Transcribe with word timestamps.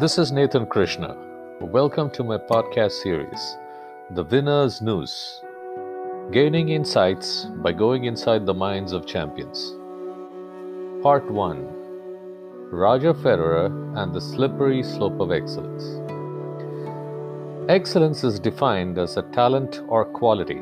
This 0.00 0.16
is 0.16 0.30
Nathan 0.30 0.64
Krishna. 0.66 1.16
Welcome 1.60 2.08
to 2.10 2.22
my 2.22 2.38
podcast 2.38 2.92
series, 2.92 3.56
The 4.10 4.22
Winner's 4.22 4.80
News 4.80 5.40
Gaining 6.30 6.68
Insights 6.68 7.46
by 7.64 7.72
Going 7.72 8.04
Inside 8.04 8.46
the 8.46 8.54
Minds 8.54 8.92
of 8.92 9.06
Champions. 9.06 9.74
Part 11.02 11.28
1 11.28 12.70
Roger 12.70 13.12
Federer 13.12 13.66
and 14.00 14.14
the 14.14 14.20
Slippery 14.20 14.84
Slope 14.84 15.18
of 15.18 15.32
Excellence. 15.32 15.84
Excellence 17.68 18.22
is 18.22 18.38
defined 18.38 18.98
as 18.98 19.16
a 19.16 19.22
talent 19.32 19.82
or 19.88 20.04
quality 20.04 20.60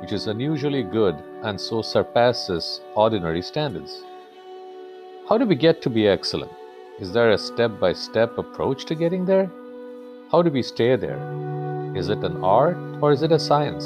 which 0.00 0.10
is 0.12 0.26
unusually 0.26 0.82
good 0.82 1.14
and 1.44 1.60
so 1.60 1.80
surpasses 1.80 2.80
ordinary 2.96 3.40
standards. 3.40 4.02
How 5.28 5.38
do 5.38 5.46
we 5.46 5.54
get 5.54 5.80
to 5.82 5.90
be 5.90 6.08
excellent? 6.08 6.50
Is 7.00 7.10
there 7.10 7.32
a 7.32 7.38
step 7.38 7.80
by 7.80 7.92
step 7.92 8.38
approach 8.38 8.84
to 8.84 8.94
getting 8.94 9.24
there? 9.24 9.50
How 10.30 10.42
do 10.42 10.50
we 10.50 10.62
stay 10.62 10.94
there? 10.94 11.18
Is 11.96 12.08
it 12.08 12.22
an 12.22 12.44
art 12.44 12.76
or 13.02 13.10
is 13.10 13.22
it 13.22 13.32
a 13.32 13.38
science? 13.38 13.84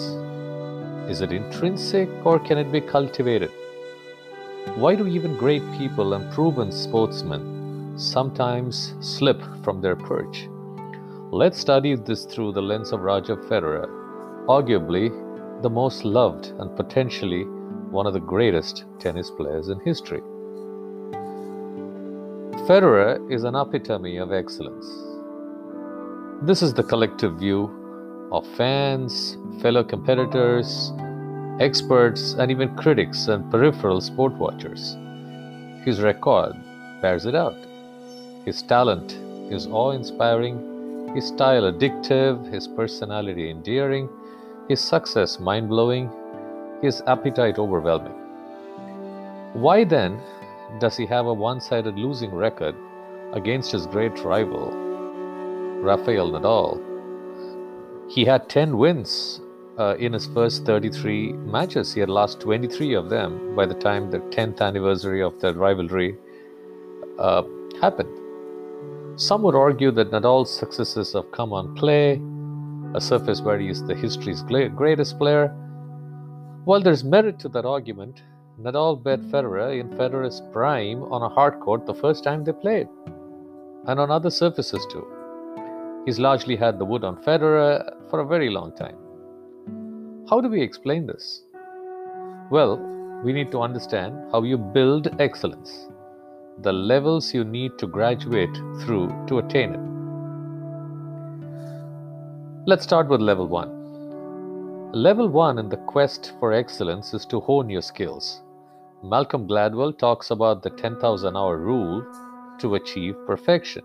Is 1.10 1.22
it 1.22 1.32
intrinsic 1.32 2.10
or 2.26 2.38
can 2.38 2.58
it 2.58 2.70
be 2.70 2.82
cultivated? 2.82 3.50
Why 4.74 4.94
do 4.94 5.06
even 5.06 5.38
great 5.38 5.62
people 5.78 6.12
and 6.12 6.30
proven 6.34 6.70
sportsmen 6.70 7.94
sometimes 7.98 8.94
slip 9.00 9.40
from 9.64 9.80
their 9.80 9.96
perch? 9.96 10.46
Let's 11.32 11.58
study 11.58 11.96
this 11.96 12.27
through 12.27 12.52
the 12.52 12.60
lens 12.60 12.92
of 12.92 13.00
Roger 13.00 13.36
Federer, 13.36 13.88
arguably 14.48 15.08
the 15.62 15.70
most 15.70 16.04
loved 16.04 16.48
and 16.58 16.77
potentially 16.77 17.44
one 17.90 18.06
of 18.06 18.12
the 18.12 18.20
greatest 18.20 18.84
tennis 18.98 19.30
players 19.30 19.70
in 19.70 19.80
history. 19.80 20.20
Federer 22.69 23.19
is 23.33 23.44
an 23.44 23.55
epitome 23.55 24.19
of 24.19 24.30
excellence. 24.30 24.86
This 26.42 26.61
is 26.61 26.74
the 26.74 26.83
collective 26.83 27.38
view 27.38 27.70
of 28.30 28.47
fans, 28.58 29.38
fellow 29.62 29.83
competitors, 29.83 30.92
experts, 31.61 32.34
and 32.34 32.50
even 32.50 32.77
critics 32.77 33.28
and 33.28 33.50
peripheral 33.50 34.02
sport 34.02 34.34
watchers. 34.34 34.98
His 35.86 36.02
record 36.02 36.52
bears 37.00 37.24
it 37.24 37.34
out. 37.34 37.56
His 38.44 38.61
talent 38.61 39.12
is 39.50 39.66
awe 39.69 39.92
inspiring, 39.92 41.14
his 41.14 41.28
style 41.28 41.72
addictive, 41.72 42.52
his 42.52 42.69
personality 42.69 43.48
endearing, 43.50 44.11
his 44.69 44.83
success 44.83 45.41
mind 45.41 45.70
blowing, 45.70 46.11
his 46.83 47.00
appetite 47.06 47.58
overwhelming. 47.58 48.12
Why 49.55 49.84
then 49.84 50.20
does 50.78 50.97
he 50.97 51.06
have 51.06 51.27
a 51.27 51.33
one 51.33 51.61
sided 51.61 51.98
losing 51.98 52.33
record 52.33 52.74
against 53.33 53.72
his 53.72 53.86
great 53.86 54.22
rival, 54.24 54.70
Rafael 55.83 56.30
Nadal? 56.30 56.80
He 58.11 58.24
had 58.24 58.48
10 58.48 58.78
wins 58.78 59.41
uh, 59.78 59.96
in 59.98 60.12
his 60.12 60.27
first 60.27 60.64
33 60.64 61.33
matches. 61.33 61.94
He 61.94 62.00
had 62.00 62.08
lost 62.08 62.41
23 62.41 62.94
of 62.94 63.11
them 63.11 63.55
by 63.55 63.66
the 63.66 63.74
time 63.74 64.11
the 64.11 64.19
10th 64.19 64.61
anniversary 64.61 65.22
of 65.22 65.39
the 65.41 65.55
rivalry 65.55 66.16
uh, 67.19 67.42
happened. 67.80 68.14
Some 69.20 69.42
would 69.42 69.55
argue 69.55 69.91
that 69.92 70.11
Nadal's 70.11 70.56
successes 70.56 71.12
have 71.14 71.30
come 71.33 71.52
on 71.52 71.77
clay, 71.77 72.20
a 72.94 73.00
surface 73.00 73.41
where 73.41 73.58
he 73.58 73.69
is 73.69 73.83
the 73.84 73.94
history's 73.94 74.42
greatest 74.42 75.19
player. 75.19 75.48
While 76.64 76.80
there's 76.83 77.05
merit 77.05 77.39
to 77.41 77.48
that 77.50 77.64
argument, 77.64 78.22
Nadal 78.61 79.01
bet 79.01 79.20
Federer 79.20 79.78
in 79.78 79.89
Federer's 79.91 80.42
prime 80.53 81.05
on 81.05 81.23
a 81.23 81.28
hard 81.28 81.61
court 81.61 81.87
the 81.87 81.95
first 81.95 82.25
time 82.25 82.42
they 82.42 82.51
played, 82.51 82.89
and 83.86 84.01
on 84.01 84.11
other 84.11 84.30
surfaces 84.30 84.85
too. 84.91 85.07
He's 86.05 86.19
largely 86.19 86.57
had 86.57 86.77
the 86.77 86.85
wood 86.85 87.05
on 87.05 87.23
Federer 87.23 87.89
for 88.11 88.18
a 88.18 88.27
very 88.27 88.51
long 88.51 88.73
time. 88.74 88.97
How 90.29 90.41
do 90.41 90.48
we 90.48 90.61
explain 90.61 91.07
this? 91.07 91.45
Well, 92.51 92.79
we 93.24 93.33
need 93.33 93.52
to 93.52 93.61
understand 93.61 94.17
how 94.33 94.42
you 94.42 94.58
build 94.58 95.20
excellence, 95.20 95.86
the 96.63 96.73
levels 96.73 97.33
you 97.33 97.45
need 97.45 97.79
to 97.79 97.86
graduate 97.86 98.57
through 98.80 99.14
to 99.29 99.39
attain 99.39 99.74
it. 99.74 99.80
Let's 102.67 102.83
start 102.83 103.07
with 103.07 103.20
level 103.20 103.47
1. 103.47 104.92
Level 104.95 105.29
1 105.29 105.61
in 105.61 105.68
the 105.68 105.77
quest 105.77 106.33
for 106.41 106.52
excellence 106.52 107.14
is 107.14 107.24
to 107.27 107.39
hone 107.39 107.70
your 107.70 107.83
skills. 107.83 108.42
Malcolm 109.05 109.47
Gladwell 109.47 109.97
talks 109.97 110.33
about 110.33 110.64
the 110.64 110.70
10,000 110.70 111.36
hour 111.36 111.57
rule 111.57 112.05
to 112.59 112.75
achieve 112.75 113.14
perfection. 113.27 113.85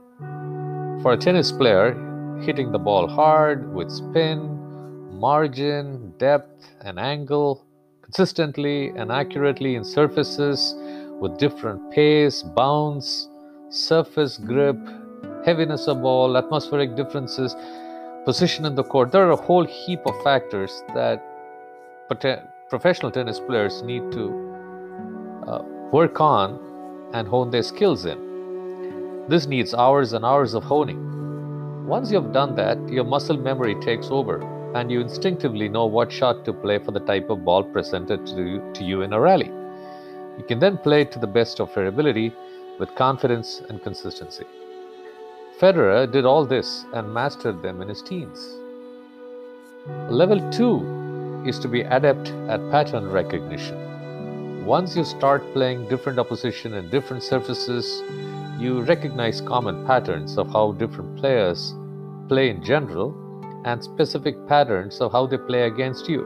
For 1.03 1.13
a 1.13 1.17
tennis 1.17 1.51
player, 1.51 1.93
hitting 2.41 2.71
the 2.71 2.79
ball 2.79 3.07
hard 3.07 3.71
with 3.73 3.91
spin, 3.91 4.57
margin, 5.11 6.13
depth, 6.17 6.67
and 6.81 6.97
angle 6.97 7.63
consistently 8.01 8.89
and 8.89 9.11
accurately 9.11 9.75
in 9.75 9.83
surfaces 9.83 10.73
with 11.21 11.37
different 11.37 11.91
pace, 11.91 12.41
bounce, 12.41 13.27
surface 13.69 14.39
grip, 14.39 14.77
heaviness 15.45 15.87
of 15.87 16.01
ball, 16.01 16.35
atmospheric 16.37 16.95
differences 16.95 17.55
position 18.25 18.65
in 18.65 18.73
the 18.73 18.83
court. 18.83 19.11
There 19.11 19.27
are 19.27 19.31
a 19.31 19.35
whole 19.35 19.65
heap 19.65 19.99
of 20.07 20.19
factors 20.23 20.83
that 20.95 21.23
professional 22.69 23.11
tennis 23.11 23.39
players 23.39 23.83
need 23.83 24.11
to 24.13 24.52
uh, 25.47 25.61
work 25.91 26.19
on 26.19 26.59
and 27.13 27.27
hone 27.27 27.51
their 27.51 27.63
skills 27.63 28.05
in. 28.05 29.25
This 29.29 29.45
needs 29.47 29.73
hours 29.73 30.13
and 30.13 30.25
hours 30.25 30.53
of 30.53 30.63
honing. 30.63 31.87
Once 31.87 32.11
you 32.11 32.21
have 32.21 32.33
done 32.33 32.55
that, 32.55 32.77
your 32.89 33.03
muscle 33.03 33.37
memory 33.37 33.75
takes 33.81 34.07
over 34.09 34.41
and 34.75 34.91
you 34.91 34.99
instinctively 35.01 35.69
know 35.69 35.85
what 35.85 36.11
shot 36.11 36.43
to 36.45 36.53
play 36.53 36.79
for 36.79 36.91
the 36.91 36.99
type 37.01 37.29
of 37.29 37.45
ball 37.45 37.63
presented 37.63 38.25
to 38.25 38.35
you, 38.35 38.71
to 38.73 38.83
you 38.83 39.01
in 39.01 39.13
a 39.13 39.19
rally. 39.19 39.51
You 40.37 40.43
can 40.47 40.59
then 40.59 40.77
play 40.77 41.05
to 41.05 41.19
the 41.19 41.27
best 41.27 41.59
of 41.59 41.75
your 41.75 41.85
ability 41.85 42.33
with 42.79 42.95
confidence 42.95 43.61
and 43.69 43.83
consistency. 43.83 44.45
Federer 45.59 46.11
did 46.11 46.25
all 46.25 46.45
this 46.45 46.85
and 46.93 47.13
mastered 47.13 47.61
them 47.61 47.81
in 47.81 47.87
his 47.87 48.01
teens. 48.01 48.39
Level 50.09 50.39
2 50.51 51.43
is 51.45 51.59
to 51.59 51.67
be 51.67 51.81
adept 51.81 52.29
at 52.49 52.71
pattern 52.71 53.09
recognition. 53.09 53.92
Once 54.65 54.95
you 54.95 55.03
start 55.03 55.43
playing 55.51 55.89
different 55.89 56.17
opposition 56.17 56.75
and 56.75 56.89
different 56.89 57.21
surfaces, 57.21 58.01
you 58.57 58.81
recognize 58.83 59.41
common 59.41 59.85
patterns 59.85 60.37
of 60.37 60.49
how 60.53 60.71
different 60.71 61.17
players 61.19 61.75
play 62.29 62.49
in 62.49 62.63
general 62.63 63.13
and 63.65 63.83
specific 63.83 64.35
patterns 64.47 65.01
of 65.01 65.11
how 65.11 65.27
they 65.27 65.37
play 65.37 65.63
against 65.63 66.07
you. 66.07 66.21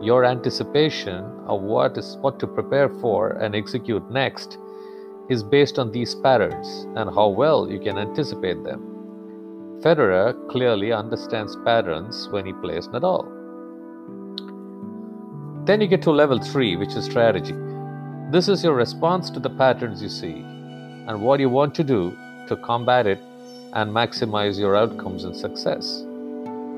Your 0.00 0.24
anticipation 0.24 1.26
of 1.46 1.60
what 1.60 1.98
is 1.98 2.16
what 2.22 2.38
to 2.40 2.46
prepare 2.46 2.88
for 3.02 3.32
and 3.32 3.54
execute 3.54 4.10
next 4.10 4.56
is 5.28 5.42
based 5.42 5.78
on 5.78 5.92
these 5.92 6.14
patterns 6.14 6.86
and 6.96 7.14
how 7.14 7.28
well 7.28 7.70
you 7.70 7.78
can 7.78 7.98
anticipate 7.98 8.64
them. 8.64 8.80
Federer 9.82 10.32
clearly 10.48 10.90
understands 10.90 11.54
patterns 11.66 12.28
when 12.30 12.46
he 12.46 12.54
plays 12.54 12.88
Nadal. 12.88 13.35
Then 15.66 15.80
you 15.80 15.88
get 15.88 16.02
to 16.02 16.12
level 16.12 16.38
3, 16.38 16.76
which 16.76 16.94
is 16.94 17.04
strategy. 17.06 17.54
This 18.30 18.46
is 18.46 18.62
your 18.62 18.74
response 18.74 19.30
to 19.30 19.40
the 19.40 19.50
patterns 19.50 20.00
you 20.00 20.08
see 20.08 20.44
and 21.08 21.20
what 21.20 21.40
you 21.40 21.48
want 21.48 21.74
to 21.74 21.82
do 21.82 22.16
to 22.46 22.56
combat 22.56 23.08
it 23.08 23.18
and 23.72 23.90
maximize 23.90 24.60
your 24.60 24.76
outcomes 24.76 25.24
and 25.24 25.36
success. 25.36 26.04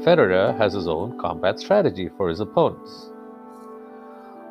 Federer 0.07 0.57
has 0.57 0.73
his 0.73 0.89
own 0.89 1.19
combat 1.19 1.61
strategy 1.61 2.09
for 2.17 2.31
his 2.31 2.41
opponents. 2.41 3.11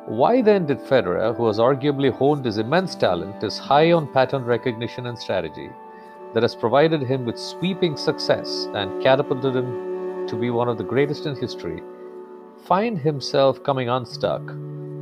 Why 0.06 0.40
then 0.40 0.66
did 0.66 0.78
Federer, 0.78 1.36
who 1.36 1.48
has 1.48 1.58
arguably 1.58 2.16
honed 2.16 2.44
his 2.44 2.58
immense 2.58 2.94
talent, 2.94 3.42
is 3.42 3.58
high 3.58 3.90
on 3.90 4.12
pattern 4.12 4.44
recognition 4.44 5.06
and 5.06 5.18
strategy, 5.18 5.68
that 6.34 6.44
has 6.44 6.54
provided 6.54 7.02
him 7.02 7.24
with 7.24 7.36
sweeping 7.36 7.96
success 7.96 8.68
and 8.74 9.02
catapulted 9.02 9.56
him 9.56 10.28
to 10.28 10.36
be 10.36 10.50
one 10.50 10.68
of 10.68 10.78
the 10.78 10.84
greatest 10.84 11.26
in 11.26 11.34
history, 11.34 11.82
find 12.66 12.98
himself 12.98 13.62
coming 13.62 13.88
unstuck 13.88 14.42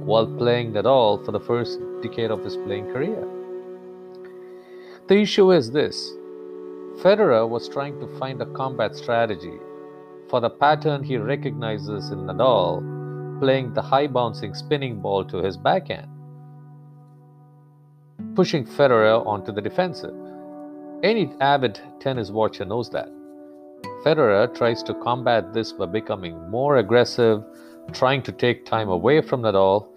while 0.05 0.27
playing 0.27 0.73
Nadal 0.73 1.25
for 1.25 1.33
the 1.33 1.41
first 1.41 1.81
decade 2.03 2.31
of 2.31 2.45
his 2.45 2.57
playing 2.57 2.93
career? 2.93 3.27
The 5.09 5.21
issue 5.21 5.53
is 5.53 5.71
this 5.71 6.13
Federer 7.03 7.49
was 7.49 7.69
trying 7.69 7.99
to 8.01 8.19
find 8.19 8.41
a 8.41 8.47
combat 8.47 8.95
strategy 8.97 9.59
for 10.29 10.41
the 10.41 10.51
pattern 10.51 11.03
he 11.03 11.17
recognizes 11.17 12.11
in 12.11 12.27
Nadal 12.27 12.81
playing 13.41 13.75
the 13.75 13.83
high 13.83 14.07
bouncing 14.07 14.55
spinning 14.55 15.01
ball 15.01 15.25
to 15.25 15.39
his 15.39 15.57
backhand, 15.57 16.09
pushing 18.35 18.65
Federer 18.65 19.25
onto 19.27 19.53
the 19.53 19.61
defensive. 19.61 20.15
Any 21.03 21.33
avid 21.41 21.79
tennis 22.01 22.31
watcher 22.31 22.65
knows 22.65 22.91
that. 22.91 23.11
Federer 24.05 24.55
tries 24.55 24.83
to 24.85 24.95
combat 24.95 25.53
this 25.53 25.73
by 25.73 25.87
becoming 25.87 26.49
more 26.51 26.77
aggressive, 26.77 27.43
trying 27.93 28.23
to 28.23 28.33
take 28.33 28.65
time 28.65 28.89
away 28.89 29.21
from 29.21 29.43
Nadal, 29.43 29.89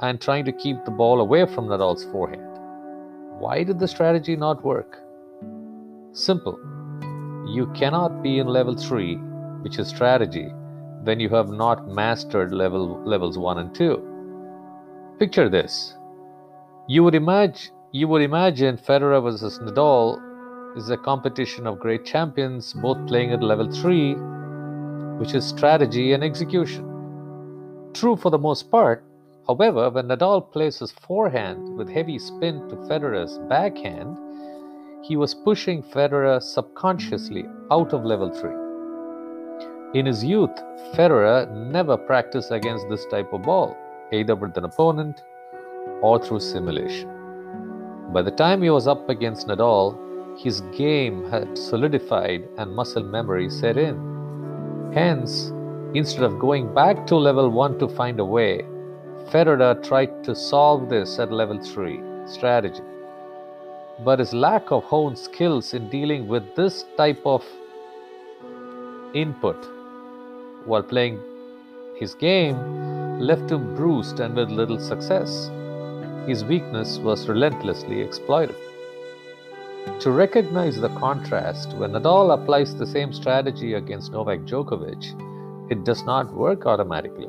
and 0.00 0.20
trying 0.20 0.44
to 0.44 0.52
keep 0.52 0.84
the 0.84 0.90
ball 0.90 1.20
away 1.20 1.46
from 1.46 1.66
Nadal's 1.66 2.04
forehand. 2.04 2.58
Why 3.40 3.62
did 3.64 3.78
the 3.78 3.88
strategy 3.88 4.36
not 4.36 4.64
work? 4.64 4.98
Simple. 6.12 6.58
you 7.46 7.66
cannot 7.74 8.22
be 8.22 8.38
in 8.38 8.46
level 8.46 8.76
3, 8.76 9.16
which 9.62 9.78
is 9.78 9.88
strategy, 9.88 10.52
when 11.04 11.18
you 11.18 11.28
have 11.30 11.48
not 11.48 11.88
mastered 11.88 12.52
level 12.52 13.02
levels 13.04 13.38
1 13.38 13.58
and 13.58 13.74
2. 13.74 15.16
Picture 15.18 15.48
this. 15.48 15.94
You 16.88 17.04
would 17.04 17.14
imagine 17.14 17.72
you 17.92 18.06
would 18.08 18.22
imagine 18.22 18.76
Federer 18.76 19.22
versus 19.22 19.58
Nadal 19.60 20.20
is 20.78 20.90
a 20.90 20.96
competition 20.96 21.66
of 21.66 21.80
great 21.80 22.04
champions 22.04 22.72
both 22.72 23.04
playing 23.08 23.32
at 23.32 23.42
level 23.42 23.68
3, 23.68 24.14
which 25.18 25.34
is 25.34 25.44
strategy 25.44 26.12
and 26.12 26.22
execution. 26.22 26.84
True 27.94 28.14
for 28.14 28.30
the 28.30 28.38
most 28.38 28.70
part, 28.70 29.04
however, 29.48 29.90
when 29.90 30.06
Nadal 30.06 30.52
plays 30.52 30.78
his 30.78 30.92
forehand 30.92 31.76
with 31.76 31.88
heavy 31.88 32.16
spin 32.16 32.68
to 32.68 32.76
Federer's 32.76 33.38
backhand, 33.48 34.16
he 35.04 35.16
was 35.16 35.34
pushing 35.34 35.82
Federer 35.82 36.40
subconsciously 36.40 37.44
out 37.72 37.92
of 37.92 38.04
level 38.04 38.30
3. 38.30 39.98
In 39.98 40.06
his 40.06 40.22
youth, 40.22 40.56
Federer 40.94 41.50
never 41.72 41.96
practiced 41.96 42.52
against 42.52 42.88
this 42.88 43.04
type 43.06 43.32
of 43.32 43.42
ball, 43.42 43.76
either 44.12 44.36
with 44.36 44.56
an 44.56 44.64
opponent 44.64 45.22
or 46.02 46.24
through 46.24 46.40
simulation. 46.40 47.10
By 48.12 48.22
the 48.22 48.30
time 48.30 48.62
he 48.62 48.70
was 48.70 48.86
up 48.86 49.08
against 49.10 49.48
Nadal, 49.48 50.07
his 50.38 50.60
game 50.76 51.28
had 51.30 51.58
solidified 51.58 52.48
and 52.58 52.74
muscle 52.74 53.02
memory 53.02 53.50
set 53.50 53.76
in. 53.76 53.96
Hence, 54.94 55.52
instead 55.94 56.22
of 56.22 56.38
going 56.38 56.72
back 56.72 57.08
to 57.08 57.16
level 57.16 57.50
1 57.50 57.80
to 57.80 57.88
find 57.88 58.20
a 58.20 58.24
way, 58.24 58.62
Federer 59.30 59.82
tried 59.82 60.22
to 60.24 60.36
solve 60.36 60.88
this 60.88 61.18
at 61.18 61.32
level 61.32 61.60
3 61.60 62.00
strategy. 62.26 62.82
But 64.04 64.20
his 64.20 64.32
lack 64.32 64.70
of 64.70 64.84
honed 64.84 65.18
skills 65.18 65.74
in 65.74 65.90
dealing 65.90 66.28
with 66.28 66.54
this 66.54 66.84
type 66.96 67.20
of 67.26 67.44
input 69.12 69.56
while 70.66 70.84
playing 70.84 71.18
his 71.96 72.14
game 72.14 72.56
left 73.18 73.50
him 73.50 73.74
bruised 73.74 74.20
and 74.20 74.36
with 74.36 74.50
little 74.50 74.78
success. 74.78 75.50
His 76.28 76.44
weakness 76.44 76.98
was 76.98 77.28
relentlessly 77.28 78.00
exploited. 78.00 78.54
To 80.00 80.10
recognize 80.12 80.80
the 80.80 80.90
contrast, 80.90 81.72
when 81.74 81.90
Nadal 81.90 82.32
applies 82.32 82.74
the 82.74 82.86
same 82.86 83.12
strategy 83.12 83.74
against 83.74 84.12
Novak 84.12 84.40
Djokovic, 84.40 85.72
it 85.72 85.84
does 85.84 86.04
not 86.04 86.32
work 86.32 86.66
automatically. 86.66 87.28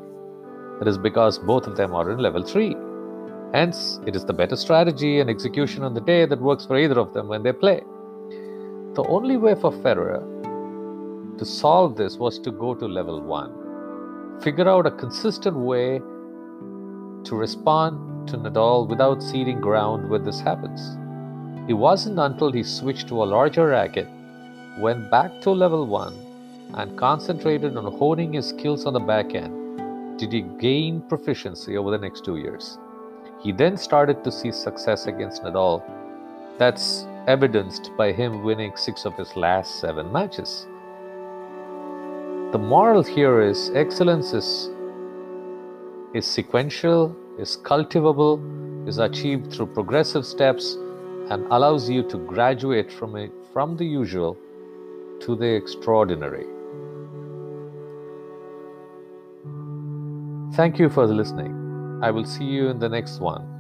It 0.79 0.87
is 0.87 0.97
because 0.97 1.39
both 1.39 1.65
of 1.67 1.75
them 1.75 1.95
are 1.95 2.11
in 2.11 2.19
level 2.19 2.43
3. 2.43 2.75
Hence, 3.53 3.99
it 4.05 4.15
is 4.15 4.23
the 4.23 4.33
better 4.33 4.55
strategy 4.55 5.19
and 5.19 5.29
execution 5.29 5.83
on 5.83 5.93
the 5.93 6.01
day 6.01 6.25
that 6.25 6.39
works 6.39 6.65
for 6.65 6.77
either 6.77 6.99
of 6.99 7.11
them 7.13 7.27
when 7.27 7.41
they 7.41 7.51
play. 7.51 7.81
The 8.93 9.05
only 9.07 9.37
way 9.37 9.55
for 9.55 9.71
Federer 9.71 11.37
to 11.39 11.45
solve 11.45 11.95
this 11.97 12.17
was 12.17 12.37
to 12.39 12.51
go 12.51 12.75
to 12.75 12.85
level 12.85 13.19
1. 13.21 14.41
Figure 14.41 14.69
out 14.69 14.85
a 14.85 14.91
consistent 14.91 15.57
way 15.57 15.99
to 17.23 17.35
respond 17.35 18.27
to 18.27 18.37
Nadal 18.37 18.87
without 18.87 19.23
ceding 19.23 19.59
ground 19.59 20.09
when 20.09 20.23
this 20.23 20.39
happens. 20.39 20.97
It 21.69 21.77
wasn't 21.77 22.17
until 22.17 22.51
he 22.51 22.63
switched 22.63 23.09
to 23.09 23.21
a 23.21 23.29
larger 23.31 23.67
racket, 23.67 24.07
went 24.79 25.11
back 25.11 25.39
to 25.41 25.51
level 25.51 25.85
1, 25.85 26.73
and 26.73 26.97
concentrated 26.97 27.77
on 27.77 27.83
honing 27.95 28.33
his 28.33 28.49
skills 28.49 28.87
on 28.87 28.93
the 28.93 28.99
backhand 28.99 30.17
did 30.17 30.33
he 30.33 30.41
gain 30.41 30.99
proficiency 31.01 31.77
over 31.77 31.91
the 31.91 31.99
next 31.99 32.25
two 32.25 32.37
years. 32.37 32.79
He 33.39 33.51
then 33.51 33.77
started 33.77 34.23
to 34.23 34.31
see 34.31 34.51
success 34.51 35.05
against 35.05 35.43
Nadal. 35.43 35.83
That's 36.57 37.05
evidenced 37.27 37.91
by 37.95 38.13
him 38.13 38.43
winning 38.43 38.75
six 38.75 39.05
of 39.05 39.13
his 39.13 39.35
last 39.35 39.79
seven 39.79 40.11
matches. 40.11 40.65
The 42.51 42.57
moral 42.57 43.03
here 43.03 43.43
is 43.43 43.69
excellence 43.75 44.33
is, 44.33 44.71
is 46.15 46.25
sequential, 46.25 47.15
is 47.37 47.57
cultivable, 47.57 48.41
is 48.87 48.97
achieved 48.97 49.53
through 49.53 49.67
progressive 49.67 50.25
steps 50.25 50.75
and 51.29 51.45
allows 51.51 51.89
you 51.89 52.03
to 52.03 52.17
graduate 52.17 52.91
from, 52.91 53.15
a, 53.15 53.29
from 53.53 53.77
the 53.77 53.85
usual 53.85 54.37
to 55.21 55.35
the 55.35 55.45
extraordinary. 55.45 56.45
Thank 60.55 60.79
you 60.79 60.89
for 60.89 61.05
listening. 61.05 61.99
I 62.01 62.11
will 62.11 62.25
see 62.25 62.45
you 62.45 62.69
in 62.69 62.79
the 62.79 62.89
next 62.89 63.19
one. 63.19 63.58